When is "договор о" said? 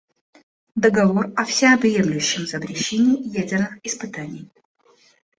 0.75-1.45